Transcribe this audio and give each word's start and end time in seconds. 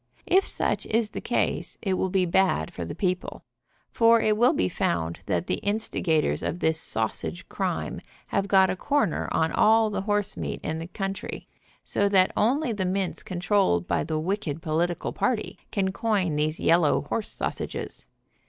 If 0.25 0.47
such 0.47 0.87
is 0.87 1.11
the 1.11 1.21
case 1.21 1.77
it 1.79 1.93
will 1.93 2.09
be 2.09 2.25
bad 2.25 2.73
for 2.73 2.83
the 2.83 2.95
peo 2.95 3.13
ple, 3.13 3.43
for 3.91 4.19
it 4.19 4.35
will 4.35 4.53
be 4.53 4.67
found 4.67 5.19
that 5.27 5.45
the 5.45 5.57
instigators 5.61 6.41
of 6.41 6.57
this 6.57 6.79
sausage 6.79 7.47
crime 7.49 8.01
have 8.25 8.47
got 8.47 8.71
a 8.71 8.75
corner 8.75 9.29
on 9.31 9.51
all 9.51 9.91
the 9.91 10.01
horse 10.01 10.35
meat 10.35 10.59
in 10.63 10.79
the 10.79 10.87
country, 10.87 11.47
so 11.83 12.09
that 12.09 12.31
only 12.35 12.73
the 12.73 12.83
mints 12.83 13.21
controlled 13.21 13.87
by 13.87 14.03
the 14.03 14.17
wicked 14.17 14.59
political 14.63 15.13
party 15.13 15.59
can 15.69 15.91
coin 15.91 16.35
these 16.35 16.59
yellow 16.59 17.01
horse 17.01 17.29
sausages. 17.29 18.07